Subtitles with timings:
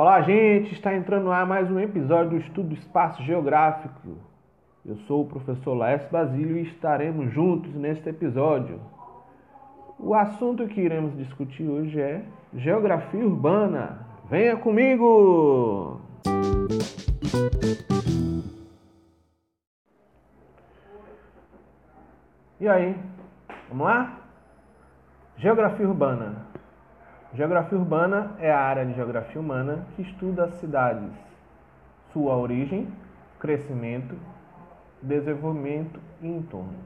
[0.00, 0.72] Olá, gente!
[0.72, 4.16] Está entrando ar mais um episódio do Estudo Espaço Geográfico.
[4.86, 8.80] Eu sou o professor Laércio Basílio e estaremos juntos neste episódio.
[9.98, 12.22] O assunto que iremos discutir hoje é
[12.54, 14.06] Geografia Urbana.
[14.30, 16.00] Venha comigo!
[22.60, 22.94] E aí,
[23.68, 24.20] vamos lá?
[25.38, 26.46] Geografia Urbana.
[27.34, 31.12] Geografia urbana é a área de geografia humana que estuda as cidades,
[32.10, 32.88] sua origem,
[33.38, 34.16] crescimento,
[35.02, 36.78] desenvolvimento e entorno.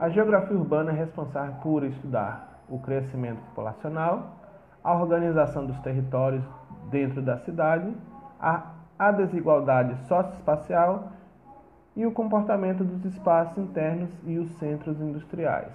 [0.00, 4.36] A geografia urbana é responsável por estudar o crescimento populacional,
[4.82, 6.42] a organização dos territórios
[6.90, 7.94] dentro da cidade,
[8.40, 11.10] a, a desigualdade socioespacial
[11.94, 15.70] e o comportamento dos espaços internos e os centros industriais.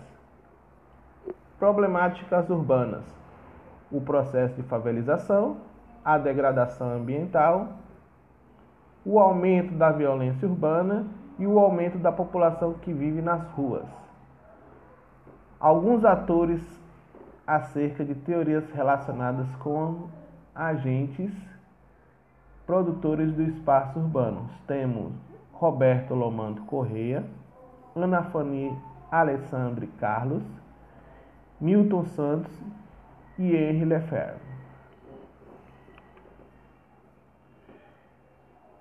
[1.59, 3.06] Problemáticas urbanas
[3.91, 5.57] o processo de favelização,
[6.03, 7.69] a degradação ambiental,
[9.05, 11.07] o aumento da violência urbana
[11.39, 13.88] e o aumento da população que vive nas ruas.
[15.59, 16.61] Alguns atores
[17.45, 20.09] acerca de teorias relacionadas com
[20.53, 21.31] agentes
[22.66, 24.49] produtores do espaço urbano.
[24.67, 25.13] Temos
[25.53, 27.25] Roberto Lomando Correia,
[27.95, 28.77] Ana Fani
[29.09, 30.44] Alessandre Carlos,
[31.59, 32.51] Milton Santos
[33.38, 34.47] e Henri Lefebvre.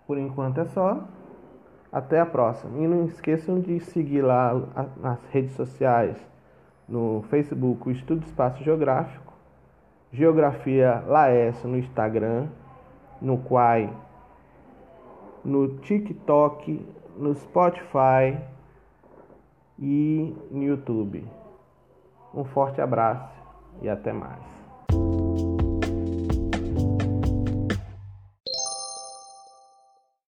[0.06, 1.04] Por enquanto é só.
[1.92, 2.78] Até a próxima.
[2.78, 4.52] E não esqueçam de seguir lá
[4.98, 6.16] nas redes sociais,
[6.88, 9.32] no Facebook, o Estudo Espaço Geográfico,
[10.12, 12.48] Geografia Laércio no Instagram,
[13.20, 13.90] no Quai,
[15.44, 18.38] no TikTok, no Spotify
[19.78, 21.24] e no YouTube.
[22.34, 23.35] Um forte abraço
[23.82, 24.55] e até mais.